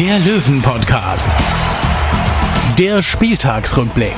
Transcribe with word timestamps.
der 0.00 0.18
Löwen-Podcast. 0.20 1.36
Der 2.78 3.02
Spieltagsrückblick. 3.02 4.16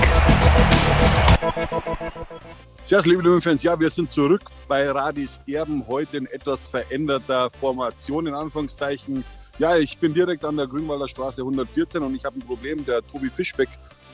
Servus, 2.85 3.07
liebe 3.07 3.23
Löwenfans. 3.23 3.65
Ja, 3.65 3.81
wir 3.81 3.91
sind 3.91 4.13
zurück 4.13 4.43
bei 4.69 4.89
Radis 4.89 5.41
Erben. 5.49 5.85
Heute 5.89 6.19
in 6.19 6.27
etwas 6.27 6.69
veränderter 6.69 7.51
Formation, 7.51 8.29
in 8.29 8.35
Anführungszeichen. 8.35 9.25
Ja, 9.59 9.77
ich 9.77 9.99
bin 9.99 10.15
direkt 10.15 10.45
an 10.45 10.57
der 10.57 10.69
Grünwalder 10.69 11.09
Straße 11.09 11.41
114 11.41 12.01
und 12.01 12.15
ich 12.15 12.25
habe 12.25 12.39
ein 12.39 12.47
Problem. 12.47 12.87
Der 12.87 13.05
Tobi 13.05 13.29
Fischbeck 13.29 13.71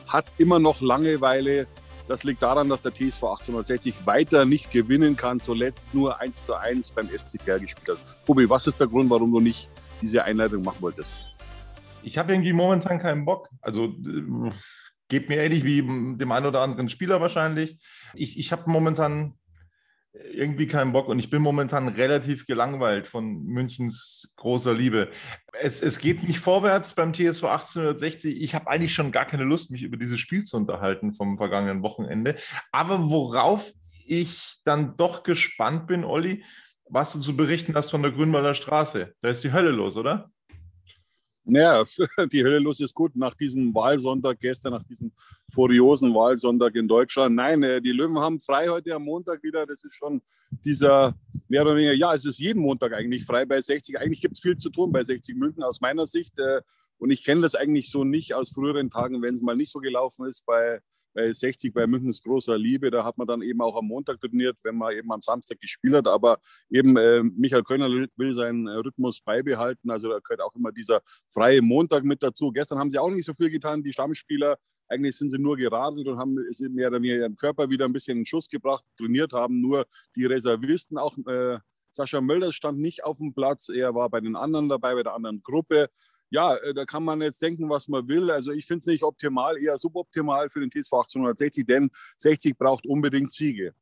hat 0.07 0.25
immer 0.39 0.59
noch 0.59 0.81
Langeweile. 0.81 1.67
Das 2.07 2.25
liegt 2.25 2.43
daran, 2.43 2.71
dass 2.71 2.81
der 2.81 2.95
TSV 2.95 3.25
1860 3.25 4.07
weiter 4.07 4.47
nicht 4.47 4.71
gewinnen 4.71 5.17
kann. 5.17 5.39
Zuletzt 5.39 5.93
nur 5.93 6.19
1 6.19 6.47
zu 6.47 6.55
1 6.55 6.93
beim 6.93 7.11
SCPR 7.11 7.59
gespielt 7.59 7.99
hat. 7.99 8.17
Tobi, 8.27 8.49
was 8.49 8.67
ist 8.67 8.81
der 8.81 8.87
Grund, 8.87 9.11
warum 9.11 9.31
du 9.33 9.41
nicht 9.41 9.69
diese 10.01 10.25
Einleitung 10.25 10.63
machen 10.63 10.79
wolltest? 10.81 11.17
Ich 12.03 12.19
habe 12.19 12.33
irgendwie 12.33 12.53
momentan 12.53 12.99
keinen 12.99 13.25
Bock. 13.25 13.49
Also 13.61 13.87
äh, 13.87 14.51
geht 15.09 15.29
mir 15.29 15.37
ähnlich 15.37 15.65
wie 15.65 15.83
dem 15.83 16.33
einen 16.33 16.47
oder 16.47 16.61
anderen 16.61 16.89
Spieler 16.89 17.21
wahrscheinlich. 17.21 17.79
Ich, 18.15 18.39
ich 18.39 18.53
habe 18.53 18.71
momentan 18.71 19.35
irgendwie 20.33 20.67
keinen 20.67 20.93
Bock 20.93 21.09
und 21.09 21.19
ich 21.19 21.31
bin 21.31 21.43
momentan 21.43 21.89
relativ 21.89 22.47
gelangweilt 22.47 23.07
von 23.07 23.45
Münchens 23.45 24.33
großer 24.37 24.75
Liebe. 24.75 25.11
Es, 25.61 25.83
es 25.83 25.99
geht 25.99 26.27
nicht 26.27 26.41
vorwärts 26.41 26.95
beim 26.95 27.13
TSV 27.13 27.45
1860. 27.45 28.41
Ich 28.41 28.55
habe 28.55 28.69
eigentlich 28.69 28.95
schon 28.95 29.13
gar 29.13 29.27
keine 29.27 29.45
Lust, 29.45 29.71
mich 29.71 29.83
über 29.83 29.97
dieses 29.97 30.19
Spiel 30.19 30.43
zu 30.43 30.57
unterhalten 30.57 31.15
vom 31.15 31.37
vergangenen 31.37 31.83
Wochenende. 31.83 32.37
Aber 32.73 33.11
worauf 33.11 33.73
ich 34.07 34.57
dann 34.65 34.97
doch 34.97 35.23
gespannt 35.23 35.87
bin, 35.87 36.05
Olli, 36.05 36.43
was 36.89 37.13
du 37.13 37.21
zu 37.21 37.37
berichten 37.37 37.75
hast 37.75 37.91
von 37.91 38.03
der 38.03 38.13
Grünwalder 38.13 38.55
Straße. 38.55 39.15
Da 39.21 39.29
ist 39.29 39.45
die 39.45 39.53
Hölle 39.53 39.71
los, 39.71 39.97
oder? 39.97 40.31
Naja, 41.51 41.85
die 42.33 42.45
Hölle 42.45 42.59
los 42.59 42.79
ist 42.81 42.95
gut 42.95 43.17
nach 43.17 43.35
diesem 43.35 43.75
Wahlsonntag 43.75 44.39
gestern, 44.39 44.75
nach 44.75 44.83
diesem 44.83 45.13
furiosen 45.51 46.15
Wahlsonntag 46.15 46.75
in 46.77 46.87
Deutschland. 46.87 47.35
Nein, 47.35 47.63
äh, 47.63 47.81
die 47.81 47.93
Löwen 47.93 48.19
haben 48.19 48.39
frei 48.39 48.69
heute 48.69 48.95
am 48.95 49.05
Montag 49.05 49.43
wieder. 49.43 49.67
Das 49.67 49.83
ist 49.83 49.95
schon 49.95 50.21
dieser 50.51 51.15
mehr 51.49 51.63
oder 51.63 51.75
weniger, 51.75 51.95
ja, 51.95 52.15
es 52.15 52.27
ist 52.27 52.39
jeden 52.39 52.61
Montag 52.61 52.93
eigentlich 52.93 53.25
frei 53.25 53.47
bei 53.47 53.61
60. 53.61 53.99
Eigentlich 53.99 54.21
gibt 54.21 54.37
es 54.37 54.41
viel 54.41 54.57
zu 54.57 54.69
tun 54.69 54.93
bei 54.93 55.03
60 55.03 55.37
München 55.37 55.63
aus 55.63 55.81
meiner 55.81 56.07
Sicht. 56.07 56.39
Äh, 56.39 56.61
und 56.99 57.11
ich 57.11 57.25
kenne 57.25 57.41
das 57.41 57.55
eigentlich 57.55 57.91
so 57.91 58.05
nicht 58.05 58.35
aus 58.35 58.51
früheren 58.51 58.91
Tagen, 58.91 59.23
wenn 59.23 59.35
es 59.35 59.41
mal 59.41 59.57
nicht 59.57 59.73
so 59.73 59.79
gelaufen 59.79 60.27
ist 60.27 60.45
bei, 60.45 60.81
bei 61.15 61.33
60 61.33 61.73
bei 61.73 61.87
Münchens 61.87 62.23
großer 62.23 62.59
Liebe. 62.59 62.91
Da 62.91 63.05
hat 63.05 63.19
man 63.19 63.27
dann 63.27 63.43
eben 63.43 63.61
auch 63.61 63.77
am 63.77 63.87
Montag 63.87 64.21
trainiert, 64.21 64.59
wenn 64.65 64.77
man 64.77 64.95
eben 64.95 65.11
am 65.13 65.21
Samstag 65.21 65.61
gespielt 65.61 65.95
hat. 65.95 66.07
Aber 66.07 66.39
eben 66.71 66.97
äh, 66.97 67.23
Michael 67.23 67.63
Kölner 67.63 67.89
will 67.89 68.33
seinen 68.33 68.69
Rhythmus 68.69 69.21
beibehalten. 69.21 69.91
Also 69.91 70.09
da 70.09 70.19
gehört 70.21 70.43
auch 70.43 70.55
immer 70.55 70.73
dieser 70.73 71.01
freie 71.29 71.63
Montag 71.63 72.05
mit 72.05 72.23
dazu. 72.23 72.51
Gestern 72.51 72.79
haben 72.79 72.91
sie 72.91 72.99
auch 72.99 73.11
nicht 73.11 73.25
so 73.25 73.35
viel 73.35 73.51
getan, 73.51 73.83
die 73.83 73.93
Stammspieler. 73.93 74.57
Eigentlich 74.89 75.17
sind 75.17 75.31
sie 75.31 75.39
nur 75.39 75.57
geradelt 75.57 76.09
und 76.09 76.19
haben 76.19 76.35
mehr 76.71 76.89
oder 76.89 76.97
weniger 76.99 77.17
ihren 77.17 77.37
Körper 77.37 77.69
wieder 77.69 77.85
ein 77.85 77.93
bisschen 77.93 78.19
in 78.19 78.27
Schuss 78.27 78.49
gebracht, 78.49 78.85
trainiert 78.97 79.33
haben. 79.33 79.61
Nur 79.61 79.87
die 80.17 80.25
Reservisten, 80.25 80.97
auch 80.97 81.17
äh, 81.27 81.59
Sascha 81.91 82.21
Mölders 82.21 82.55
stand 82.55 82.79
nicht 82.79 83.05
auf 83.05 83.19
dem 83.19 83.35
Platz. 83.35 83.69
Er 83.69 83.95
war 83.95 84.09
bei 84.09 84.21
den 84.21 84.37
anderen 84.37 84.69
dabei, 84.69 84.95
bei 84.95 85.03
der 85.03 85.15
anderen 85.15 85.43
Gruppe 85.43 85.91
ja, 86.31 86.57
äh, 86.57 86.75
da 86.75 86.85
kann 86.85 87.05
man 87.05 87.21
jetzt 87.21 87.43
denken, 87.43 87.69
was 87.69 87.89
man 87.89 88.07
will. 88.09 88.31
Also 88.31 88.53
ich 88.53 88.67
finde 88.67 88.81
es 88.81 88.87
nicht 88.87 89.03
optimal, 89.03 89.57
eher 89.59 89.77
suboptimal 89.79 90.49
für 90.49 90.61
den 90.61 90.71
TSV 90.71 90.93
1860, 90.93 91.67
denn 91.67 91.91
60 92.19 92.57
braucht 92.57 92.87
unbedingt 92.87 93.31
Siege. 93.31 93.75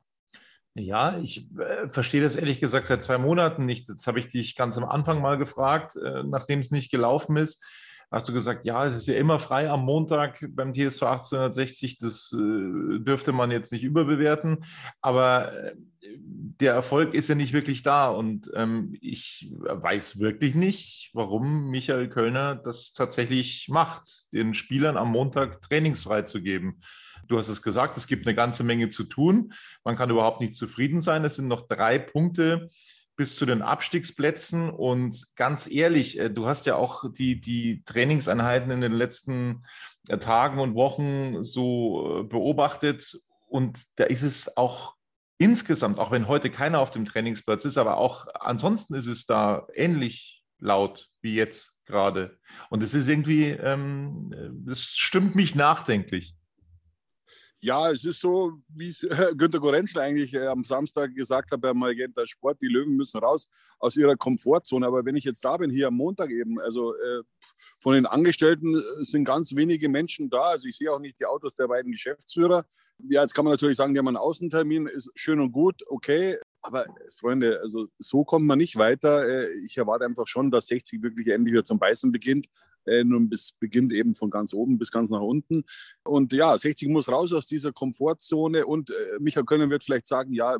Ja, 0.74 1.18
ich 1.18 1.48
äh, 1.58 1.88
verstehe 1.88 2.22
das 2.22 2.36
ehrlich 2.36 2.60
gesagt 2.60 2.86
seit 2.86 3.02
zwei 3.02 3.16
Monaten 3.16 3.64
nicht. 3.64 3.88
Jetzt 3.88 4.06
habe 4.06 4.18
ich 4.18 4.28
dich 4.28 4.56
ganz 4.56 4.76
am 4.76 4.84
Anfang 4.84 5.22
mal 5.22 5.38
gefragt, 5.38 5.96
äh, 5.96 6.22
nachdem 6.22 6.60
es 6.60 6.70
nicht 6.70 6.90
gelaufen 6.90 7.36
ist 7.36 7.64
hast 8.16 8.28
du 8.28 8.32
gesagt, 8.32 8.64
ja, 8.64 8.84
es 8.84 8.96
ist 8.96 9.06
ja 9.06 9.14
immer 9.14 9.38
frei 9.38 9.70
am 9.70 9.84
Montag 9.84 10.44
beim 10.50 10.72
TSV 10.72 11.02
1860. 11.02 11.98
Das 11.98 12.32
äh, 12.32 12.98
dürfte 12.98 13.32
man 13.32 13.50
jetzt 13.50 13.72
nicht 13.72 13.84
überbewerten. 13.84 14.64
Aber 15.00 15.52
äh, 15.52 15.74
der 16.00 16.72
Erfolg 16.72 17.14
ist 17.14 17.28
ja 17.28 17.34
nicht 17.34 17.52
wirklich 17.52 17.82
da. 17.82 18.08
Und 18.08 18.50
ähm, 18.54 18.96
ich 19.00 19.52
weiß 19.60 20.18
wirklich 20.18 20.54
nicht, 20.54 21.10
warum 21.12 21.70
Michael 21.70 22.08
Kölner 22.08 22.54
das 22.56 22.94
tatsächlich 22.94 23.68
macht, 23.68 24.32
den 24.32 24.54
Spielern 24.54 24.96
am 24.96 25.12
Montag 25.12 25.60
trainingsfrei 25.62 26.22
zu 26.22 26.42
geben. 26.42 26.80
Du 27.28 27.38
hast 27.38 27.48
es 27.48 27.60
gesagt, 27.60 27.96
es 27.96 28.06
gibt 28.06 28.26
eine 28.26 28.34
ganze 28.34 28.64
Menge 28.64 28.88
zu 28.88 29.04
tun. 29.04 29.52
Man 29.84 29.96
kann 29.96 30.10
überhaupt 30.10 30.40
nicht 30.40 30.54
zufrieden 30.54 31.00
sein. 31.00 31.24
Es 31.24 31.36
sind 31.36 31.48
noch 31.48 31.68
drei 31.68 31.98
Punkte 31.98 32.68
bis 33.16 33.36
zu 33.36 33.46
den 33.46 33.62
Abstiegsplätzen. 33.62 34.70
Und 34.70 35.34
ganz 35.36 35.70
ehrlich, 35.70 36.18
äh, 36.18 36.30
du 36.30 36.46
hast 36.46 36.66
ja 36.66 36.76
auch 36.76 37.04
die, 37.12 37.40
die 37.40 37.82
Trainingseinheiten 37.84 38.70
in 38.70 38.80
den 38.80 38.92
letzten 38.92 39.64
äh, 40.08 40.18
Tagen 40.18 40.60
und 40.60 40.74
Wochen 40.74 41.42
so 41.42 42.20
äh, 42.20 42.22
beobachtet. 42.24 43.18
Und 43.46 43.82
da 43.96 44.04
ist 44.04 44.22
es 44.22 44.56
auch 44.56 44.94
insgesamt, 45.38 45.98
auch 45.98 46.10
wenn 46.10 46.28
heute 46.28 46.50
keiner 46.50 46.80
auf 46.80 46.90
dem 46.90 47.04
Trainingsplatz 47.04 47.64
ist, 47.64 47.78
aber 47.78 47.98
auch 47.98 48.26
ansonsten 48.34 48.94
ist 48.94 49.06
es 49.06 49.26
da 49.26 49.66
ähnlich 49.74 50.42
laut 50.58 51.08
wie 51.20 51.34
jetzt 51.34 51.78
gerade. 51.84 52.38
Und 52.70 52.82
es 52.82 52.94
ist 52.94 53.08
irgendwie, 53.08 53.50
ähm, 53.50 54.32
das 54.66 54.96
stimmt 54.96 55.34
mich 55.34 55.54
nachdenklich. 55.54 56.34
Ja, 57.66 57.90
es 57.90 58.04
ist 58.04 58.20
so, 58.20 58.62
wie 58.68 58.86
es 58.86 59.02
äh, 59.02 59.34
Günter 59.36 59.58
Gorenzler 59.58 60.02
eigentlich 60.02 60.32
äh, 60.32 60.46
am 60.46 60.62
Samstag 60.62 61.12
gesagt 61.16 61.50
hat 61.50 61.60
beim 61.60 61.76
Magenta 61.76 62.24
Sport, 62.24 62.60
die 62.62 62.68
Löwen 62.68 62.94
müssen 62.94 63.18
raus 63.18 63.48
aus 63.80 63.96
ihrer 63.96 64.14
Komfortzone. 64.14 64.86
Aber 64.86 65.04
wenn 65.04 65.16
ich 65.16 65.24
jetzt 65.24 65.44
da 65.44 65.56
bin, 65.56 65.68
hier 65.68 65.88
am 65.88 65.94
Montag 65.94 66.30
eben, 66.30 66.60
also 66.60 66.94
äh, 66.94 67.24
von 67.80 67.94
den 67.94 68.06
Angestellten 68.06 68.72
äh, 68.72 68.80
sind 69.00 69.24
ganz 69.24 69.56
wenige 69.56 69.88
Menschen 69.88 70.30
da. 70.30 70.50
Also 70.50 70.68
ich 70.68 70.76
sehe 70.76 70.92
auch 70.92 71.00
nicht 71.00 71.18
die 71.18 71.26
Autos 71.26 71.56
der 71.56 71.66
beiden 71.66 71.90
Geschäftsführer. 71.90 72.66
Ja, 73.08 73.22
jetzt 73.22 73.34
kann 73.34 73.44
man 73.44 73.50
natürlich 73.50 73.78
sagen, 73.78 73.94
die 73.94 73.98
haben 73.98 74.06
einen 74.06 74.16
Außentermin, 74.16 74.86
ist 74.86 75.10
schön 75.16 75.40
und 75.40 75.50
gut, 75.50 75.82
okay. 75.88 76.38
Aber 76.62 76.86
Freunde, 77.18 77.58
also 77.62 77.88
so 77.98 78.22
kommt 78.22 78.46
man 78.46 78.58
nicht 78.58 78.76
weiter. 78.76 79.50
Ich 79.64 79.76
erwarte 79.76 80.04
einfach 80.04 80.28
schon, 80.28 80.52
dass 80.52 80.68
60 80.68 81.02
wirklich 81.02 81.26
endlich 81.28 81.52
wieder 81.52 81.64
zum 81.64 81.80
Beißen 81.80 82.12
beginnt. 82.12 82.46
Äh, 82.86 83.04
nun 83.04 83.28
bis 83.28 83.52
beginnt 83.52 83.92
eben 83.92 84.14
von 84.14 84.30
ganz 84.30 84.54
oben 84.54 84.78
bis 84.78 84.90
ganz 84.90 85.10
nach 85.10 85.20
unten. 85.20 85.64
Und 86.04 86.32
ja, 86.32 86.56
60 86.56 86.88
muss 86.88 87.10
raus 87.10 87.32
aus 87.32 87.46
dieser 87.46 87.72
Komfortzone. 87.72 88.66
Und 88.66 88.90
äh, 88.90 88.94
Michael 89.20 89.44
Kölner 89.44 89.70
wird 89.70 89.84
vielleicht 89.84 90.06
sagen, 90.06 90.32
ja, 90.32 90.56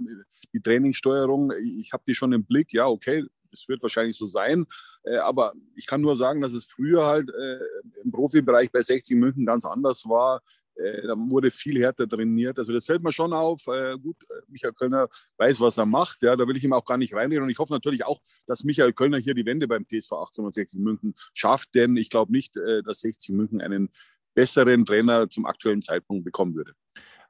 die 0.52 0.61
Trainingssteuerung, 0.61 1.52
ich 1.62 1.93
habe 1.93 2.05
die 2.06 2.14
schon 2.14 2.32
im 2.32 2.44
Blick. 2.44 2.73
Ja, 2.73 2.88
okay, 2.88 3.25
es 3.52 3.69
wird 3.69 3.82
wahrscheinlich 3.82 4.17
so 4.17 4.26
sein. 4.26 4.67
Äh, 5.05 5.17
aber 5.17 5.52
ich 5.75 5.87
kann 5.87 6.00
nur 6.00 6.17
sagen, 6.17 6.40
dass 6.40 6.52
es 6.52 6.64
früher 6.64 7.06
halt 7.06 7.31
äh, 7.31 7.58
im 8.02 8.12
Profibereich 8.12 8.70
bei 8.70 8.82
60 8.82 9.17
München 9.17 9.46
ganz 9.46 9.64
anders 9.64 10.05
war. 10.08 10.43
Äh, 10.76 11.06
da 11.06 11.14
wurde 11.17 11.50
viel 11.50 11.78
härter 11.78 12.08
trainiert. 12.08 12.58
Also 12.58 12.73
das 12.73 12.87
fällt 12.87 13.02
mir 13.02 13.12
schon 13.12 13.32
auf. 13.32 13.67
Äh, 13.67 13.99
gut, 13.99 14.17
äh, 14.28 14.43
Michael 14.49 14.73
Kölner 14.73 15.08
weiß, 15.38 15.61
was 15.61 15.78
er 15.78 15.87
macht. 15.87 16.23
Ja, 16.23 16.37
da 16.37 16.46
will 16.46 16.56
ich 16.56 16.64
ihm 16.64 16.73
auch 16.73 16.84
gar 16.84 16.99
nicht 16.99 17.14
reinreden. 17.14 17.44
Und 17.44 17.50
ich 17.50 17.58
hoffe 17.58 17.73
natürlich 17.73 18.05
auch, 18.05 18.20
dass 18.46 18.64
Michael 18.64 18.93
Kölner 18.93 19.19
hier 19.19 19.34
die 19.34 19.46
Wende 19.46 19.69
beim 19.69 19.84
TSV 19.84 20.12
1860 20.12 20.81
München 20.81 21.14
schafft. 21.34 21.75
Denn 21.75 21.96
ich 21.96 22.11
glaube 22.11 22.32
nicht, 22.32 22.56
dass 22.56 23.00
60 23.00 23.31
München 23.34 23.61
einen 23.61 23.90
besseren 24.34 24.84
Trainer 24.84 25.28
zum 25.28 25.46
aktuellen 25.46 25.82
Zeitpunkt 25.82 26.25
bekommen 26.25 26.55
würde. 26.55 26.73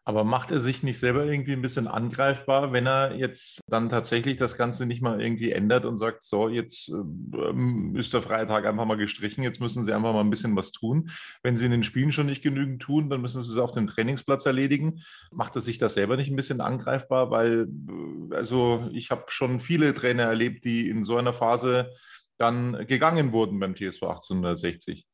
Aber 0.09 0.23
macht 0.23 0.53
er 0.53 0.61
sich 0.61 0.85
nicht 0.85 1.01
selber 1.01 1.25
irgendwie 1.25 1.53
ein 1.53 1.63
bisschen 1.63 1.89
angreifbar, 1.89 2.73
wenn 2.73 2.87
er 2.87 3.17
jetzt 3.17 3.61
dann 3.67 3.89
tatsächlich 3.89 4.37
das 4.37 4.57
Ganze 4.57 4.87
nicht 4.87 5.03
mal 5.03 5.21
irgendwie 5.21 5.51
ändert 5.51 5.85
und 5.85 5.97
sagt, 5.97 6.23
so, 6.23 6.49
jetzt 6.49 6.91
äh, 6.91 7.99
ist 7.99 8.15
der 8.15 8.23
freie 8.23 8.47
Tag 8.47 8.67
einfach 8.67 8.85
mal 8.85 8.97
gestrichen, 8.97 9.43
jetzt 9.43 9.61
müssen 9.61 9.83
sie 9.83 9.93
einfach 9.93 10.13
mal 10.13 10.21
ein 10.21 10.31
bisschen 10.31 10.55
was 10.55 10.71
tun. 10.71 11.11
Wenn 11.43 11.57
sie 11.57 11.65
in 11.65 11.73
den 11.73 11.83
Spielen 11.83 12.13
schon 12.13 12.27
nicht 12.27 12.41
genügend 12.41 12.81
tun, 12.81 13.11
dann 13.11 13.21
müssen 13.21 13.43
sie 13.43 13.51
es 13.51 13.59
auf 13.59 13.73
dem 13.73 13.89
Trainingsplatz 13.89 14.47
erledigen. 14.47 15.03
Macht 15.33 15.57
er 15.57 15.61
sich 15.61 15.79
das 15.79 15.95
selber 15.95 16.17
nicht 16.17 16.31
ein 16.31 16.37
bisschen 16.37 16.61
angreifbar? 16.61 17.33
Weil, 17.33 17.67
äh, 18.31 18.35
also 18.37 18.89
ich 18.93 19.11
habe 19.11 19.25
schon 19.27 19.59
viele 19.59 19.93
Trainer 19.93 20.23
erlebt, 20.23 20.65
die 20.65 20.89
in 20.89 21.03
so 21.03 21.17
einer 21.17 21.35
Phase 21.35 21.91
dann 22.39 22.87
gegangen 22.87 23.33
wurden 23.33 23.59
beim 23.59 23.75
TSV 23.75 24.05
1860. 24.05 25.05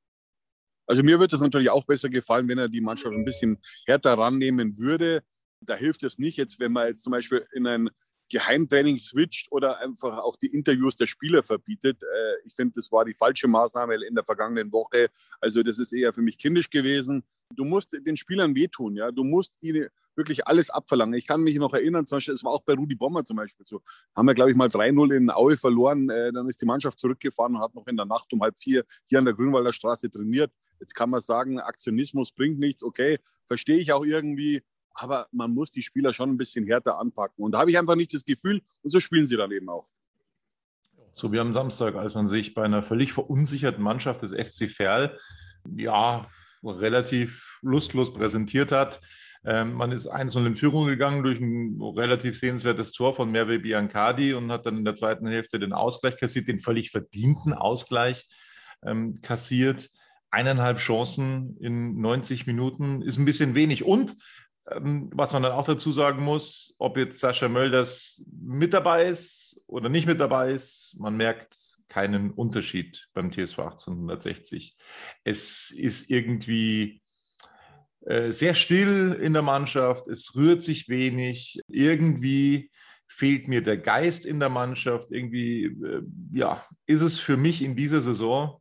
Also 0.92 1.02
mir 1.02 1.18
würde 1.18 1.34
es 1.34 1.40
natürlich 1.40 1.70
auch 1.70 1.84
besser 1.84 2.10
gefallen, 2.10 2.48
wenn 2.48 2.58
er 2.58 2.68
die 2.68 2.82
Mannschaft 2.82 3.14
ein 3.14 3.24
bisschen 3.24 3.56
härter 3.86 4.12
rannehmen 4.12 4.76
würde. 4.76 5.22
Da 5.62 5.74
hilft 5.74 6.02
es 6.02 6.18
nicht 6.18 6.36
jetzt, 6.36 6.60
wenn 6.60 6.70
man 6.70 6.88
jetzt 6.88 7.02
zum 7.02 7.12
Beispiel 7.12 7.42
in 7.54 7.66
ein 7.66 7.88
Geheimtraining 8.30 8.98
switcht 8.98 9.50
oder 9.50 9.80
einfach 9.80 10.18
auch 10.18 10.36
die 10.36 10.48
Interviews 10.48 10.94
der 10.96 11.06
Spieler 11.06 11.42
verbietet. 11.42 12.02
Äh, 12.02 12.46
ich 12.46 12.54
finde, 12.54 12.74
das 12.74 12.92
war 12.92 13.06
die 13.06 13.14
falsche 13.14 13.48
Maßnahme 13.48 14.04
in 14.06 14.14
der 14.14 14.26
vergangenen 14.26 14.70
Woche. 14.70 15.08
Also 15.40 15.62
das 15.62 15.78
ist 15.78 15.94
eher 15.94 16.12
für 16.12 16.20
mich 16.20 16.36
kindisch 16.36 16.68
gewesen. 16.68 17.24
Du 17.56 17.64
musst 17.64 17.96
den 17.98 18.18
Spielern 18.18 18.54
wehtun, 18.54 18.94
ja. 18.94 19.10
Du 19.12 19.24
musst 19.24 19.62
ihnen 19.62 19.88
wirklich 20.17 20.47
alles 20.47 20.70
abverlangen. 20.70 21.14
Ich 21.14 21.26
kann 21.26 21.43
mich 21.43 21.56
noch 21.56 21.73
erinnern, 21.75 22.06
zum 22.06 22.17
Beispiel, 22.17 22.35
es 22.35 22.44
war 22.44 22.53
auch 22.53 22.62
bei 22.62 22.75
Rudi 22.75 22.94
Bommer 22.94 23.25
zum 23.25 23.37
Beispiel 23.37 23.67
so. 23.67 23.81
Haben 24.14 24.26
wir, 24.26 24.35
glaube 24.35 24.50
ich, 24.50 24.56
mal 24.56 24.69
3-0 24.69 25.14
in 25.14 25.31
Aue 25.31 25.56
verloren. 25.56 26.11
Äh, 26.11 26.32
dann 26.32 26.49
ist 26.49 26.61
die 26.61 26.67
Mannschaft 26.67 26.99
zurückgefahren 26.99 27.56
und 27.56 27.62
hat 27.62 27.75
noch 27.75 27.87
in 27.87 27.97
der 27.97 28.06
Nacht 28.06 28.32
um 28.32 28.41
halb 28.43 28.59
vier 28.59 28.85
hier 29.06 29.19
an 29.19 29.25
der 29.25 29.35
Grünwalder 29.35 29.73
Straße 29.73 30.11
trainiert. 30.11 30.53
Jetzt 30.81 30.94
kann 30.94 31.11
man 31.11 31.20
sagen, 31.20 31.61
Aktionismus 31.61 32.32
bringt 32.32 32.59
nichts. 32.59 32.82
Okay, 32.82 33.19
verstehe 33.47 33.79
ich 33.79 33.93
auch 33.93 34.05
irgendwie. 34.05 34.62
Aber 34.94 35.26
man 35.32 35.53
muss 35.53 35.70
die 35.70 35.82
Spieler 35.82 36.12
schon 36.12 36.31
ein 36.31 36.37
bisschen 36.37 36.67
härter 36.67 36.99
anpacken. 36.99 37.44
Und 37.44 37.53
da 37.53 37.61
habe 37.61 37.70
ich 37.70 37.79
einfach 37.79 37.94
nicht 37.94 38.12
das 38.12 38.25
Gefühl, 38.25 38.61
und 38.82 38.91
so 38.91 39.00
spielen 39.00 39.26
sie 39.26 39.37
dann 39.37 39.50
eben 39.53 39.69
auch. 39.69 39.87
So 41.14 41.32
wie 41.32 41.38
am 41.38 41.53
Samstag, 41.53 41.94
als 41.94 42.14
man 42.14 42.29
sich 42.29 42.55
bei 42.55 42.62
einer 42.62 42.82
völlig 42.82 43.12
verunsicherten 43.12 43.82
Mannschaft 43.82 44.23
des 44.23 44.32
SC 44.32 44.70
Verl 44.70 45.19
ja 45.76 46.26
relativ 46.64 47.59
lustlos 47.62 48.12
präsentiert 48.12 48.73
hat. 48.73 49.00
Ähm, 49.44 49.72
man 49.74 49.90
ist 49.90 50.06
einzeln 50.06 50.46
in 50.46 50.56
Führung 50.56 50.86
gegangen 50.86 51.22
durch 51.22 51.40
ein 51.40 51.80
relativ 51.80 52.38
sehenswertes 52.38 52.92
Tor 52.92 53.14
von 53.14 53.30
Merve 53.32 53.58
Biancardi 53.58 54.34
und 54.34 54.52
hat 54.52 54.66
dann 54.66 54.78
in 54.78 54.84
der 54.84 54.94
zweiten 54.94 55.26
Hälfte 55.26 55.58
den 55.58 55.72
Ausgleich 55.72 56.16
kassiert, 56.16 56.48
den 56.48 56.60
völlig 56.60 56.90
verdienten 56.90 57.52
Ausgleich 57.52 58.28
ähm, 58.84 59.20
kassiert. 59.20 59.90
Eineinhalb 60.30 60.78
Chancen 60.78 61.56
in 61.60 62.00
90 62.00 62.46
Minuten 62.46 63.02
ist 63.02 63.18
ein 63.18 63.24
bisschen 63.24 63.54
wenig. 63.54 63.84
Und 63.84 64.16
ähm, 64.70 65.10
was 65.12 65.32
man 65.32 65.42
dann 65.42 65.52
auch 65.52 65.66
dazu 65.66 65.90
sagen 65.90 66.22
muss, 66.22 66.74
ob 66.78 66.96
jetzt 66.96 67.18
Sascha 67.18 67.48
Mölders 67.48 68.24
mit 68.40 68.72
dabei 68.72 69.06
ist 69.06 69.60
oder 69.66 69.88
nicht 69.88 70.06
mit 70.06 70.20
dabei 70.20 70.52
ist, 70.52 70.96
man 70.98 71.16
merkt 71.16 71.56
keinen 71.88 72.30
Unterschied 72.30 73.08
beim 73.12 73.32
TSV 73.32 73.58
1860. 73.58 74.76
Es 75.24 75.70
ist 75.70 76.08
irgendwie 76.08 77.01
sehr 78.31 78.54
still 78.54 79.19
in 79.20 79.32
der 79.32 79.43
Mannschaft, 79.43 80.08
es 80.08 80.34
rührt 80.34 80.62
sich 80.62 80.88
wenig, 80.88 81.60
irgendwie 81.69 82.70
fehlt 83.12 83.46
mir 83.46 83.62
der 83.62 83.76
Geist 83.76 84.25
in 84.25 84.40
der 84.40 84.49
Mannschaft, 84.49 85.08
irgendwie, 85.10 85.64
äh, 85.64 86.02
ja, 86.32 86.64
ist 86.87 87.02
es 87.02 87.19
für 87.19 87.37
mich 87.37 87.62
in 87.62 87.76
dieser 87.76 88.00
Saison 88.00 88.60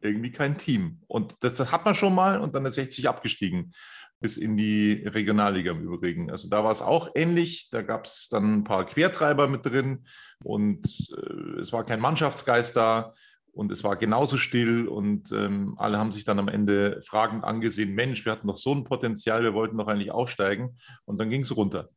irgendwie 0.00 0.30
kein 0.30 0.58
Team. 0.58 1.00
Und 1.06 1.34
das, 1.40 1.54
das 1.54 1.72
hat 1.72 1.84
man 1.84 1.94
schon 1.94 2.14
mal 2.14 2.40
und 2.40 2.54
dann 2.54 2.66
ist 2.66 2.74
60 2.74 3.08
abgestiegen 3.08 3.72
bis 4.20 4.36
in 4.36 4.56
die 4.56 5.02
Regionalliga 5.04 5.72
im 5.72 5.82
Übrigen. 5.82 6.30
Also 6.30 6.48
da 6.48 6.64
war 6.64 6.72
es 6.72 6.82
auch 6.82 7.10
ähnlich. 7.14 7.68
Da 7.70 7.82
gab 7.82 8.06
es 8.06 8.28
dann 8.30 8.58
ein 8.58 8.64
paar 8.64 8.86
Quertreiber 8.86 9.46
mit 9.48 9.66
drin 9.66 10.06
und 10.42 10.86
äh, 11.10 11.60
es 11.60 11.72
war 11.72 11.84
kein 11.84 12.00
Mannschaftsgeist 12.00 12.76
da 12.76 13.14
und 13.56 13.72
es 13.72 13.82
war 13.82 13.96
genauso 13.96 14.36
still 14.36 14.86
und 14.86 15.32
ähm, 15.32 15.76
alle 15.78 15.96
haben 15.98 16.12
sich 16.12 16.26
dann 16.26 16.38
am 16.38 16.48
Ende 16.48 17.00
fragend 17.02 17.42
angesehen, 17.42 17.94
Mensch, 17.94 18.22
wir 18.26 18.32
hatten 18.32 18.46
doch 18.46 18.58
so 18.58 18.74
ein 18.74 18.84
Potenzial, 18.84 19.42
wir 19.42 19.54
wollten 19.54 19.78
doch 19.78 19.88
eigentlich 19.88 20.10
aufsteigen 20.10 20.76
und 21.06 21.18
dann 21.18 21.30
ging 21.30 21.40
es 21.40 21.56
runter. 21.56 21.88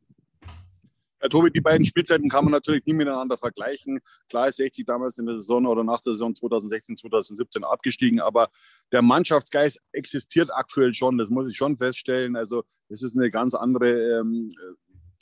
Ja, 1.22 1.28
Tobi, 1.28 1.50
die 1.50 1.60
beiden 1.60 1.84
Spielzeiten 1.84 2.30
kann 2.30 2.44
man 2.46 2.52
natürlich 2.52 2.86
nie 2.86 2.94
miteinander 2.94 3.36
vergleichen. 3.36 4.00
Klar 4.30 4.48
ist 4.48 4.56
60 4.56 4.86
damals 4.86 5.18
in 5.18 5.26
der 5.26 5.34
Saison 5.34 5.66
oder 5.66 5.84
nach 5.84 6.00
der 6.00 6.14
Saison 6.14 6.34
2016, 6.34 6.96
2017 6.96 7.62
abgestiegen, 7.62 8.20
aber 8.20 8.48
der 8.90 9.02
Mannschaftsgeist 9.02 9.82
existiert 9.92 10.50
aktuell 10.50 10.94
schon, 10.94 11.18
das 11.18 11.28
muss 11.28 11.50
ich 11.50 11.58
schon 11.58 11.76
feststellen. 11.76 12.36
Also 12.36 12.64
es 12.88 13.02
ist 13.02 13.18
eine 13.18 13.30
ganz 13.30 13.54
andere 13.54 14.20
ähm, 14.20 14.48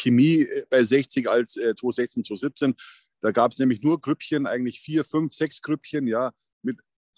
Chemie 0.00 0.46
bei 0.70 0.84
60 0.84 1.28
als 1.28 1.56
äh, 1.56 1.74
2016, 1.74 2.22
2017. 2.22 2.76
Da 3.20 3.32
gab 3.32 3.52
es 3.52 3.58
nämlich 3.58 3.82
nur 3.82 4.00
Grüppchen, 4.00 4.46
eigentlich 4.46 4.80
vier, 4.80 5.04
fünf, 5.04 5.32
sechs 5.32 5.60
Grüppchen, 5.62 6.06
ja, 6.06 6.32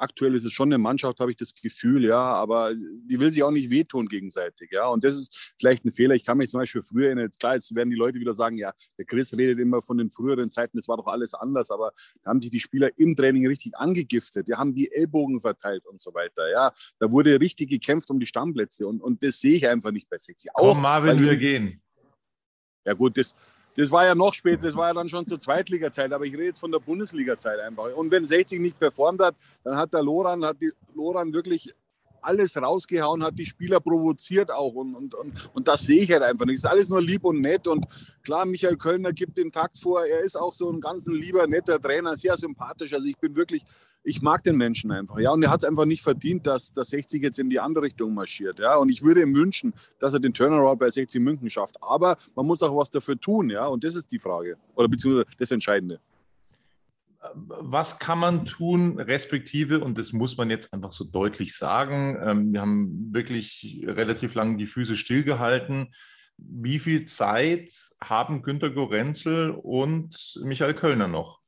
aktuell 0.00 0.35
ist 0.35 0.44
es 0.44 0.52
schon 0.52 0.69
eine 0.69 0.79
Mannschaft, 0.79 1.20
habe 1.20 1.31
ich 1.31 1.37
das 1.37 1.55
Gefühl, 1.55 2.05
ja, 2.05 2.19
aber 2.19 2.75
die 2.75 3.20
will 3.20 3.31
sich 3.31 3.43
auch 3.43 3.50
nicht 3.50 3.70
wehtun 3.70 4.08
gegenseitig, 4.08 4.70
ja. 4.73 4.88
Und 4.88 5.05
das 5.05 5.17
ist 5.17 5.55
vielleicht 5.58 5.85
ein 5.85 5.93
Fehler. 5.93 6.14
Ich 6.14 6.25
kann 6.25 6.38
mich 6.38 6.50
zum 6.50 6.61
Beispiel 6.61 6.82
früher 6.82 7.06
erinnern, 7.06 7.26
jetzt 7.26 7.38
klar, 7.38 7.55
jetzt 7.55 7.75
werden 7.75 7.91
die 7.91 7.97
Leute 7.97 8.19
wieder 8.19 8.35
sagen, 8.35 8.56
ja, 8.56 8.73
der 8.99 9.05
Chris 9.05 9.37
redet 9.37 9.58
immer 9.58 9.82
von 9.82 9.99
den 9.99 10.11
früheren 10.11 10.50
Zeiten, 10.50 10.76
das 10.76 10.88
war 10.88 10.97
doch 10.97 11.06
alles 11.06 11.35
anders, 11.35 11.70
aber 11.70 11.93
da 12.23 12.31
haben 12.31 12.41
sich 12.41 12.50
die 12.50 12.61
Spieler 12.61 12.91
im 12.96 13.14
Training 13.14 13.46
richtig 13.46 13.76
angegiftet, 13.76 14.49
die 14.49 14.55
haben 14.55 14.75
die 14.75 14.91
Ellbogen 14.91 15.41
verteilt 15.41 15.87
und 15.87 16.00
so 16.00 16.12
weiter, 16.14 16.50
ja. 16.50 16.73
Da 16.99 17.11
wurde 17.11 17.38
richtig 17.41 17.70
gekämpft 17.70 18.11
um 18.11 18.19
die 18.19 18.26
Stammplätze 18.26 18.87
und, 18.87 19.00
und 19.00 19.23
das 19.23 19.41
sehe 19.41 19.55
ich 19.55 19.69
einfach 19.69 19.93
nicht 19.93 20.08
bei 20.08 20.19
60. 20.19 20.50
Auch 20.55 20.75
Komm, 20.75 20.82
Marvin, 20.82 21.20
wir 21.20 21.37
gehen. 21.37 21.82
Ja 22.87 22.94
gut, 22.94 23.19
das, 23.19 23.35
das 23.76 23.90
war 23.90 24.05
ja 24.05 24.14
noch 24.14 24.34
später, 24.34 24.62
das 24.62 24.76
war 24.76 24.88
ja 24.88 24.94
dann 24.94 25.08
schon 25.08 25.26
zur 25.26 25.38
Zweitliga-Zeit, 25.38 26.12
aber 26.12 26.25
ich 26.25 26.32
rede 26.32 26.46
jetzt 26.46 26.61
von 26.61 26.72
der 26.72 26.81
Bundesliga-Zeit 26.81 27.61
einfach. 27.61 27.94
Und 27.94 28.11
wenn 28.11 28.26
60 28.26 28.61
nicht 28.61 28.78
performt 28.78 29.22
hat, 29.22 29.37
dann 29.64 29.76
hat 29.76 29.93
der 29.93 30.02
Loran, 30.02 30.44
hat 30.44 30.61
die 30.61 30.72
Loran 30.94 31.32
wirklich 31.32 31.75
alles 32.22 32.56
rausgehauen, 32.56 33.22
hat 33.22 33.38
die 33.38 33.46
Spieler 33.46 33.81
provoziert 33.81 34.50
auch. 34.50 34.75
Und, 34.75 34.94
und, 34.94 35.14
und, 35.14 35.50
und 35.55 35.69
das 35.69 35.82
sehe 35.82 36.02
ich 36.02 36.12
halt 36.12 36.22
einfach 36.22 36.46
nicht. 36.46 36.56
Es 36.56 36.64
ist 36.64 36.70
alles 36.70 36.88
nur 36.88 37.02
lieb 37.02 37.25
und 37.25 37.40
nett. 37.40 37.67
Und 37.67 37.87
klar, 38.22 38.46
Michael 38.46 38.76
Kölner 38.76 39.12
gibt 39.12 39.37
den 39.37 39.50
Takt 39.50 39.78
vor. 39.78 40.05
Er 40.05 40.20
ist 40.20 40.37
auch 40.37 40.55
so 40.55 40.70
ein 40.70 40.81
ganz 40.81 41.06
lieber, 41.06 41.46
netter 41.46 41.81
Trainer, 41.81 42.17
sehr 42.17 42.37
sympathisch. 42.37 42.93
Also 42.93 43.06
ich 43.06 43.17
bin 43.17 43.34
wirklich, 43.37 43.64
ich 44.02 44.23
mag 44.23 44.43
den 44.44 44.56
Menschen 44.56 44.91
einfach. 44.91 45.19
Ja, 45.19 45.31
und 45.32 45.43
er 45.43 45.50
hat 45.50 45.62
es 45.62 45.69
einfach 45.69 45.85
nicht 45.85 46.02
verdient, 46.02 46.47
dass, 46.47 46.73
dass 46.73 46.88
60 46.88 47.23
jetzt 47.23 47.38
in 47.38 47.50
die 47.50 47.61
andere 47.61 47.85
Richtung 47.85 48.14
marschiert. 48.14 48.58
Ja, 48.58 48.76
und 48.76 48.88
ich 48.88 49.02
würde 49.02 49.23
ihm 49.23 49.35
wünschen, 49.35 49.75
dass 49.99 50.14
er 50.14 50.20
den 50.20 50.32
Turnaround 50.32 50.79
bei 50.79 50.91
60 50.91 51.20
München 51.20 51.50
schafft. 51.50 51.76
Aber 51.82 52.17
man 52.35 52.47
muss 52.47 52.62
auch 52.62 52.76
was 52.76 52.91
dafür 52.91 53.19
tun. 53.20 53.50
Ja, 53.50 53.67
und 53.67 53.85
das 53.85 53.94
ist 53.94 54.11
die 54.11 54.19
Frage. 54.19 54.56
Oder 54.75 54.88
beziehungsweise 54.88 55.26
das 55.38 55.50
Entscheidende 55.50 56.00
was 57.35 57.99
kann 57.99 58.19
man 58.19 58.47
tun, 58.47 58.99
respektive, 58.99 59.81
und 59.81 59.99
das 59.99 60.12
muss 60.12 60.37
man 60.37 60.50
jetzt 60.50 60.72
einfach 60.72 60.93
so 60.93 61.05
deutlich 61.05 61.55
sagen, 61.56 62.19
ähm, 62.22 62.53
wir 62.53 62.60
haben 62.60 63.13
wirklich 63.13 63.82
relativ 63.86 64.34
lange 64.34 64.56
die 64.56 64.67
Füße 64.67 64.96
stillgehalten. 64.96 65.93
Wie 66.39 66.79
viel 66.79 67.05
Zeit 67.05 67.70
haben 68.03 68.43
Günter 68.43 68.70
Gorenzel 68.70 69.51
und 69.51 70.41
Michael 70.43 70.74
Kölner 70.74 71.08
noch? 71.08 71.40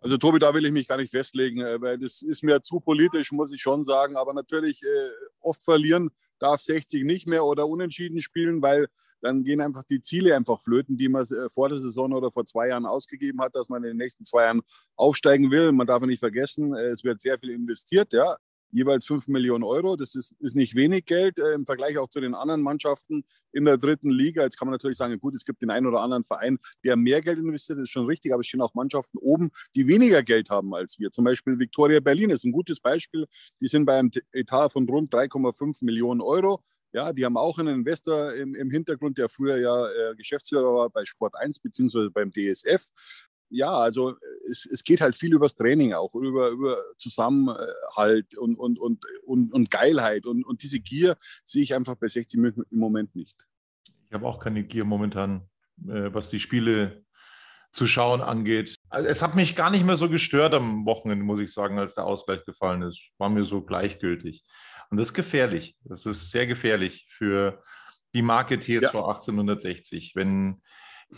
Also 0.00 0.18
Tobi, 0.18 0.38
da 0.38 0.54
will 0.54 0.64
ich 0.66 0.72
mich 0.72 0.88
gar 0.88 0.98
nicht 0.98 1.10
festlegen, 1.10 1.60
äh, 1.60 1.80
weil 1.80 1.98
das 1.98 2.22
ist 2.22 2.42
mir 2.42 2.60
zu 2.60 2.80
politisch, 2.80 3.32
muss 3.32 3.52
ich 3.52 3.60
schon 3.60 3.84
sagen. 3.84 4.16
Aber 4.16 4.34
natürlich 4.34 4.82
äh, 4.82 5.10
oft 5.40 5.62
verlieren 5.62 6.10
darf 6.38 6.60
60 6.60 7.04
nicht 7.04 7.28
mehr 7.28 7.44
oder 7.44 7.66
unentschieden 7.66 8.20
spielen, 8.20 8.60
weil 8.62 8.88
dann 9.22 9.42
gehen 9.42 9.60
einfach 9.60 9.82
die 9.82 10.00
Ziele 10.00 10.36
einfach 10.36 10.60
flöten, 10.60 10.96
die 10.96 11.08
man 11.08 11.24
äh, 11.24 11.48
vor 11.48 11.68
der 11.68 11.80
Saison 11.80 12.12
oder 12.12 12.30
vor 12.30 12.44
zwei 12.44 12.68
Jahren 12.68 12.86
ausgegeben 12.86 13.40
hat, 13.40 13.56
dass 13.56 13.68
man 13.68 13.82
in 13.82 13.90
den 13.90 13.96
nächsten 13.96 14.24
zwei 14.24 14.44
Jahren 14.44 14.62
aufsteigen 14.96 15.50
will. 15.50 15.72
Man 15.72 15.86
darf 15.86 16.02
nicht 16.02 16.20
vergessen, 16.20 16.74
es 16.74 17.02
wird 17.02 17.20
sehr 17.20 17.38
viel 17.38 17.50
investiert, 17.50 18.12
ja. 18.12 18.36
Jeweils 18.70 19.06
5 19.06 19.28
Millionen 19.28 19.64
Euro. 19.64 19.96
Das 19.96 20.14
ist, 20.14 20.34
ist 20.40 20.56
nicht 20.56 20.74
wenig 20.74 21.04
Geld 21.06 21.38
äh, 21.38 21.52
im 21.52 21.66
Vergleich 21.66 21.98
auch 21.98 22.08
zu 22.08 22.20
den 22.20 22.34
anderen 22.34 22.62
Mannschaften 22.62 23.24
in 23.52 23.64
der 23.64 23.78
dritten 23.78 24.10
Liga. 24.10 24.42
Jetzt 24.42 24.58
kann 24.58 24.66
man 24.66 24.72
natürlich 24.72 24.96
sagen, 24.96 25.18
gut, 25.18 25.34
es 25.34 25.44
gibt 25.44 25.62
den 25.62 25.70
einen 25.70 25.86
oder 25.86 26.00
anderen 26.00 26.24
Verein, 26.24 26.58
der 26.84 26.96
mehr 26.96 27.20
Geld 27.20 27.38
investiert, 27.38 27.78
das 27.78 27.84
ist 27.84 27.90
schon 27.90 28.06
richtig, 28.06 28.32
aber 28.32 28.40
es 28.40 28.46
stehen 28.46 28.62
auch 28.62 28.74
Mannschaften 28.74 29.18
oben, 29.18 29.50
die 29.74 29.86
weniger 29.86 30.22
Geld 30.22 30.50
haben 30.50 30.74
als 30.74 30.98
wir. 30.98 31.10
Zum 31.10 31.24
Beispiel 31.24 31.58
Victoria 31.58 32.00
Berlin 32.00 32.30
ist 32.30 32.44
ein 32.44 32.52
gutes 32.52 32.80
Beispiel. 32.80 33.26
Die 33.60 33.66
sind 33.66 33.86
bei 33.86 33.98
einem 33.98 34.10
Etat 34.32 34.70
von 34.70 34.88
rund 34.88 35.14
3,5 35.14 35.84
Millionen 35.84 36.20
Euro 36.20 36.62
ja, 36.96 37.12
die 37.12 37.26
haben 37.26 37.36
auch 37.36 37.58
einen 37.58 37.80
Investor 37.80 38.32
im, 38.32 38.54
im 38.54 38.70
Hintergrund, 38.70 39.18
der 39.18 39.28
früher 39.28 39.58
ja 39.58 39.86
äh, 39.86 40.14
Geschäftsführer 40.16 40.72
war 40.72 40.88
bei 40.88 41.04
Sport 41.04 41.36
1 41.36 41.58
beziehungsweise 41.58 42.10
beim 42.10 42.32
DSF. 42.32 42.88
Ja, 43.48 43.72
also 43.72 44.14
es, 44.48 44.66
es 44.66 44.84
geht 44.84 45.00
halt 45.00 45.16
viel 45.16 45.32
übers 45.32 45.54
Training 45.54 45.92
auch, 45.92 46.14
über, 46.14 46.48
über 46.48 46.78
Zusammenhalt 46.96 48.36
und, 48.36 48.56
und, 48.56 48.78
und, 48.78 49.04
und, 49.24 49.52
und 49.52 49.70
Geilheit. 49.70 50.26
Und, 50.26 50.44
und 50.44 50.62
diese 50.62 50.80
Gier 50.80 51.16
sehe 51.44 51.62
ich 51.62 51.74
einfach 51.74 51.96
bei 51.96 52.08
60 52.08 52.40
München 52.40 52.64
im 52.70 52.78
Moment 52.78 53.14
nicht. 53.14 53.46
Ich 54.06 54.12
habe 54.12 54.26
auch 54.26 54.38
keine 54.38 54.64
Gier 54.64 54.84
momentan, 54.84 55.48
äh, 55.86 56.12
was 56.12 56.30
die 56.30 56.40
Spiele 56.40 57.04
zu 57.72 57.86
schauen 57.86 58.22
angeht. 58.22 58.76
Also 58.88 59.08
es 59.08 59.22
hat 59.22 59.34
mich 59.34 59.54
gar 59.54 59.70
nicht 59.70 59.84
mehr 59.84 59.96
so 59.96 60.08
gestört 60.08 60.54
am 60.54 60.86
Wochenende, 60.86 61.24
muss 61.24 61.40
ich 61.40 61.52
sagen, 61.52 61.78
als 61.78 61.94
der 61.94 62.06
Ausgleich 62.06 62.44
gefallen 62.44 62.82
ist. 62.82 63.10
War 63.18 63.28
mir 63.28 63.44
so 63.44 63.62
gleichgültig. 63.62 64.44
Und 64.90 64.98
das 64.98 65.08
ist 65.08 65.14
gefährlich. 65.14 65.76
Das 65.84 66.06
ist 66.06 66.30
sehr 66.30 66.46
gefährlich 66.46 67.06
für 67.10 67.62
die 68.14 68.22
Marke 68.22 68.58
TSV 68.58 68.94
ja. 68.94 69.06
1860, 69.06 70.14
wenn 70.14 70.62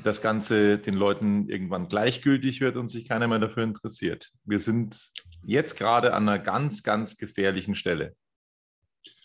das 0.05 0.21
Ganze 0.21 0.79
den 0.79 0.95
Leuten 0.95 1.49
irgendwann 1.49 1.89
gleichgültig 1.89 2.61
wird 2.61 2.77
und 2.77 2.91
sich 2.91 3.09
keiner 3.09 3.27
mehr 3.27 3.39
dafür 3.39 3.65
interessiert. 3.65 4.31
Wir 4.45 4.59
sind 4.59 5.11
jetzt 5.45 5.77
gerade 5.77 6.13
an 6.13 6.29
einer 6.29 6.39
ganz, 6.39 6.83
ganz 6.83 7.17
gefährlichen 7.17 7.75
Stelle. 7.75 8.15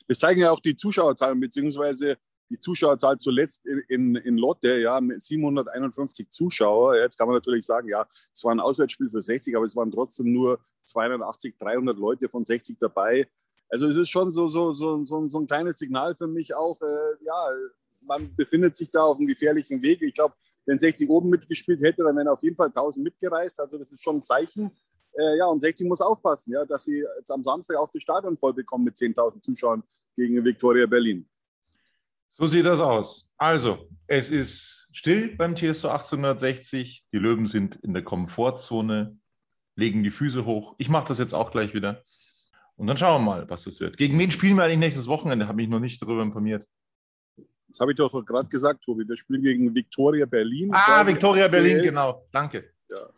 Das 0.07 0.19
zeigen 0.19 0.41
ja 0.41 0.51
auch 0.51 0.59
die 0.59 0.75
Zuschauerzahlen, 0.75 1.39
beziehungsweise 1.39 2.17
die 2.49 2.59
Zuschauerzahl 2.59 3.17
zuletzt 3.17 3.65
in, 3.65 3.79
in, 3.87 4.15
in 4.15 4.37
Lotte, 4.37 4.77
ja, 4.77 4.99
mit 5.01 5.21
751 5.21 6.29
Zuschauer. 6.29 6.97
Jetzt 6.97 7.17
kann 7.17 7.27
man 7.27 7.35
natürlich 7.35 7.65
sagen, 7.65 7.87
ja, 7.87 8.05
es 8.33 8.43
war 8.43 8.53
ein 8.53 8.59
Auswärtsspiel 8.59 9.09
für 9.09 9.21
60, 9.21 9.55
aber 9.55 9.65
es 9.65 9.75
waren 9.75 9.91
trotzdem 9.91 10.31
nur 10.31 10.59
280, 10.83 11.55
300 11.57 11.97
Leute 11.97 12.29
von 12.29 12.45
60 12.45 12.77
dabei. 12.79 13.27
Also 13.69 13.87
es 13.87 13.95
ist 13.95 14.09
schon 14.09 14.31
so, 14.31 14.49
so, 14.49 14.73
so, 14.73 15.03
so, 15.03 15.25
so 15.25 15.39
ein 15.39 15.47
kleines 15.47 15.79
Signal 15.79 16.15
für 16.15 16.27
mich 16.27 16.53
auch, 16.53 16.79
äh, 16.81 17.25
ja, 17.25 17.47
man 18.07 18.35
befindet 18.35 18.75
sich 18.75 18.91
da 18.91 19.01
auf 19.03 19.17
einem 19.17 19.27
gefährlichen 19.27 19.81
Weg. 19.81 20.01
Ich 20.01 20.13
glaube, 20.13 20.35
wenn 20.65 20.79
60 20.79 21.09
oben 21.09 21.29
mitgespielt 21.29 21.81
hätte, 21.81 22.03
dann 22.03 22.15
wären 22.15 22.27
auf 22.27 22.43
jeden 22.43 22.55
Fall 22.55 22.67
1000 22.67 23.03
mitgereist. 23.03 23.59
Also 23.59 23.77
das 23.77 23.91
ist 23.91 24.01
schon 24.01 24.17
ein 24.17 24.23
Zeichen. 24.23 24.71
Äh, 25.17 25.37
ja, 25.37 25.45
und 25.45 25.61
60 25.61 25.87
muss 25.87 26.01
aufpassen, 26.01 26.53
ja, 26.53 26.65
dass 26.65 26.85
sie 26.85 27.03
jetzt 27.17 27.31
am 27.31 27.43
Samstag 27.43 27.77
auch 27.77 27.91
das 27.91 28.01
Stadion 28.01 28.37
voll 28.37 28.53
bekommen 28.53 28.85
mit 28.85 28.95
10.000 28.95 29.41
Zuschauern 29.41 29.83
gegen 30.15 30.43
Viktoria 30.43 30.85
Berlin. 30.85 31.27
So 32.31 32.47
sieht 32.47 32.65
das 32.65 32.79
aus. 32.79 33.31
Also, 33.37 33.89
es 34.07 34.31
ist 34.31 34.89
still 34.91 35.35
beim 35.35 35.55
TSO 35.55 35.89
1860. 35.89 37.05
Die 37.13 37.17
Löwen 37.17 37.45
sind 37.45 37.75
in 37.83 37.93
der 37.93 38.03
Komfortzone, 38.03 39.19
legen 39.75 40.03
die 40.03 40.09
Füße 40.09 40.45
hoch. 40.45 40.75
Ich 40.79 40.89
mache 40.89 41.07
das 41.07 41.19
jetzt 41.19 41.35
auch 41.35 41.51
gleich 41.51 41.75
wieder. 41.75 42.03
Und 42.75 42.87
dann 42.87 42.97
schauen 42.97 43.23
wir 43.23 43.31
mal, 43.31 43.49
was 43.49 43.65
das 43.65 43.79
wird. 43.79 43.97
Gegen 43.97 44.17
wen 44.17 44.31
spielen 44.31 44.55
wir 44.55 44.63
eigentlich 44.63 44.79
nächstes 44.79 45.07
Wochenende? 45.07 45.47
Habe 45.47 45.61
ich 45.61 45.69
noch 45.69 45.79
nicht 45.79 46.01
darüber 46.01 46.23
informiert. 46.23 46.67
Das 47.73 47.79
habe 47.79 47.91
ich 47.91 47.97
doch 47.97 48.23
gerade 48.23 48.47
gesagt, 48.49 48.83
Tobi. 48.83 49.07
Wir 49.07 49.17
spielen 49.17 49.41
gegen 49.41 49.73
Viktoria 49.73 50.27
Berlin. 50.27 50.69
Ah, 50.73 51.05
Viktoria 51.05 51.47
Berlin, 51.47 51.81
genau. 51.81 52.23
Danke. 52.31 52.69
Ja. 52.87 53.09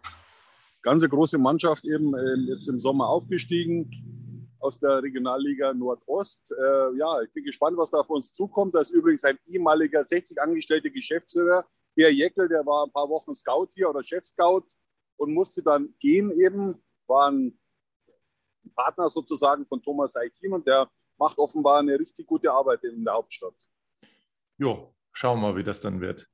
Ganze 0.82 1.10
große 1.10 1.38
Mannschaft 1.38 1.84
eben 1.84 2.16
äh, 2.16 2.52
jetzt 2.52 2.70
im 2.70 2.80
Sommer 2.80 3.10
aufgestiegen 3.10 4.56
aus 4.60 4.80
der 4.80 5.04
Regionalliga 5.04 5.74
Nordost. 5.74 6.54
Äh, 6.58 6.98
ja, 6.98 7.22
ich 7.24 7.34
bin 7.34 7.44
gespannt, 7.44 7.76
was 7.76 7.90
da 7.90 7.98
auf 7.98 8.10
uns 8.10 8.34
zukommt. 8.34 8.74
Da 8.76 8.80
ist 8.80 8.92
übrigens 8.92 9.26
ein 9.26 9.38
ehemaliger 9.46 10.02
60 10.06 10.42
angestellter 10.42 10.90
Geschäftsführer, 10.90 11.66
Herr 11.98 12.12
Jeckel, 12.12 12.48
der 12.48 12.66
war 12.66 12.86
ein 12.86 12.92
paar 12.92 13.10
Wochen 13.10 13.36
Scout 13.36 13.72
hier 13.74 13.90
oder 13.90 14.04
Chef-Scout 14.04 14.68
und 15.18 15.34
musste 15.34 15.64
dann 15.64 15.94
gehen 16.00 16.32
eben, 16.40 16.82
war 17.08 17.30
ein 17.30 17.60
Partner 18.74 19.10
sozusagen 19.10 19.66
von 19.66 19.82
Thomas 19.82 20.16
Eichin 20.16 20.54
und 20.54 20.66
der 20.66 20.90
macht 21.18 21.38
offenbar 21.38 21.80
eine 21.80 22.00
richtig 22.00 22.26
gute 22.26 22.52
Arbeit 22.52 22.86
in 22.86 23.04
der 23.04 23.16
Hauptstadt. 23.16 23.56
Jo, 24.58 24.96
schauen 25.12 25.42
wir 25.42 25.50
mal, 25.50 25.58
wie 25.58 25.64
das 25.64 25.82
dann 25.82 26.00
wird. 26.00 26.28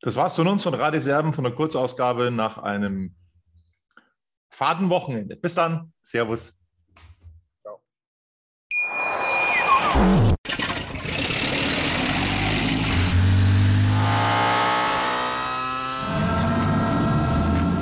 Das 0.00 0.16
war's 0.16 0.36
von 0.36 0.48
uns 0.48 0.62
von 0.62 0.74
Radio 0.74 1.00
Serben 1.00 1.32
von 1.32 1.44
der 1.44 1.54
Kurzausgabe 1.54 2.30
nach 2.30 2.58
einem 2.58 3.14
faden 4.50 4.90
Wochenende. 4.90 5.36
Bis 5.36 5.54
dann. 5.54 5.92
Servus. 6.02 6.57